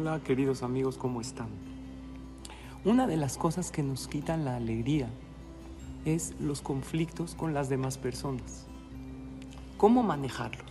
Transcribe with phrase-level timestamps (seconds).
[0.00, 1.48] Hola queridos amigos, ¿cómo están?
[2.84, 5.10] Una de las cosas que nos quitan la alegría
[6.04, 8.68] es los conflictos con las demás personas.
[9.76, 10.70] ¿Cómo manejarlos?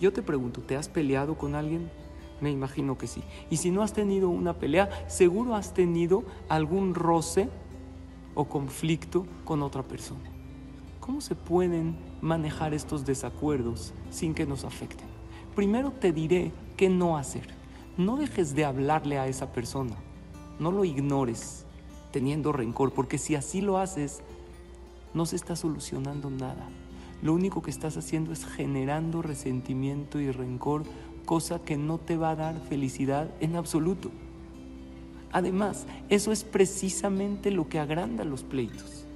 [0.00, 1.90] Yo te pregunto, ¿te has peleado con alguien?
[2.40, 3.22] Me imagino que sí.
[3.50, 7.50] Y si no has tenido una pelea, seguro has tenido algún roce
[8.34, 10.30] o conflicto con otra persona.
[10.98, 15.08] ¿Cómo se pueden manejar estos desacuerdos sin que nos afecten?
[15.54, 17.60] Primero te diré qué no hacer
[17.96, 19.96] no dejes de hablarle a esa persona,
[20.58, 21.66] no lo ignores
[22.10, 24.22] teniendo rencor, porque si así lo haces,
[25.14, 26.68] no se está solucionando nada.
[27.22, 30.84] Lo único que estás haciendo es generando resentimiento y rencor,
[31.24, 34.10] cosa que no te va a dar felicidad en absoluto.
[35.30, 39.06] Además, eso es precisamente lo que agranda los pleitos,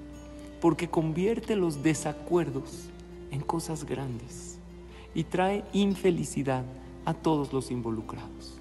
[0.61, 2.89] porque convierte los desacuerdos
[3.31, 4.59] en cosas grandes
[5.15, 6.65] y trae infelicidad
[7.05, 8.61] a todos los involucrados.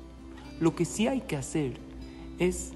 [0.60, 1.78] Lo que sí hay que hacer
[2.40, 2.74] es,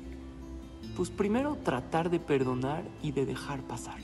[0.96, 4.00] pues primero tratar de perdonar y de dejar pasar,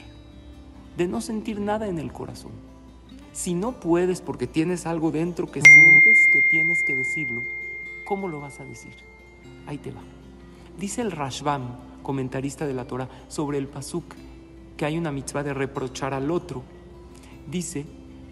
[0.97, 2.51] de no sentir nada en el corazón.
[3.33, 7.43] Si no puedes porque tienes algo dentro que sientes que tienes que decirlo,
[8.05, 8.93] ¿cómo lo vas a decir?
[9.67, 10.01] Ahí te va.
[10.79, 14.05] Dice el Rashbam, comentarista de la Torah, sobre el pasuk,
[14.77, 16.63] que hay una mitzvah de reprochar al otro.
[17.49, 17.85] Dice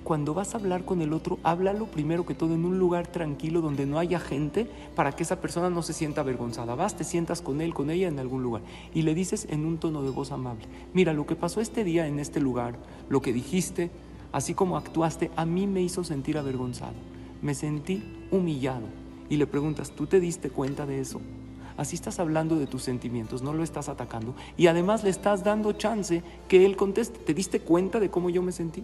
[0.03, 3.61] cuando vas a hablar con el otro, háblalo primero que todo en un lugar tranquilo
[3.61, 6.75] donde no haya gente para que esa persona no se sienta avergonzada.
[6.75, 8.61] Vas, te sientas con él, con ella en algún lugar
[8.93, 12.07] y le dices en un tono de voz amable, mira, lo que pasó este día
[12.07, 12.75] en este lugar,
[13.09, 13.91] lo que dijiste,
[14.31, 16.95] así como actuaste, a mí me hizo sentir avergonzado.
[17.41, 18.87] Me sentí humillado.
[19.29, 21.21] Y le preguntas, ¿tú te diste cuenta de eso?
[21.75, 24.35] Así estás hablando de tus sentimientos, no lo estás atacando.
[24.57, 27.19] Y además le estás dando chance que él conteste.
[27.19, 28.83] ¿Te diste cuenta de cómo yo me sentí?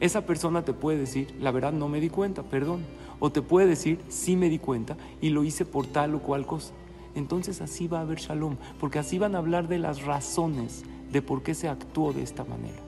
[0.00, 2.84] Esa persona te puede decir, la verdad no me di cuenta, perdón.
[3.18, 6.46] O te puede decir, sí me di cuenta y lo hice por tal o cual
[6.46, 6.72] cosa.
[7.14, 11.20] Entonces así va a haber shalom, porque así van a hablar de las razones de
[11.20, 12.78] por qué se actuó de esta manera.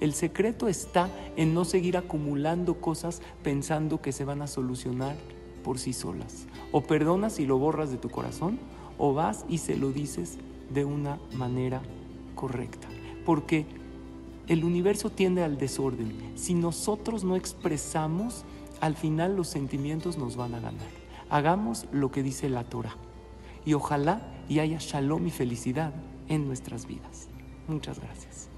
[0.00, 5.16] El secreto está en no seguir acumulando cosas pensando que se van a solucionar
[5.62, 6.46] por sí solas.
[6.72, 8.58] O perdonas y lo borras de tu corazón,
[8.96, 10.38] o vas y se lo dices
[10.72, 11.82] de una manera
[12.34, 12.88] correcta.
[13.24, 13.66] Porque
[14.48, 16.32] el universo tiende al desorden.
[16.34, 18.44] Si nosotros no expresamos,
[18.80, 20.86] al final los sentimientos nos van a ganar.
[21.30, 22.96] Hagamos lo que dice la Torah.
[23.66, 25.92] Y ojalá y haya shalom y felicidad
[26.28, 27.28] en nuestras vidas.
[27.68, 28.48] Muchas gracias.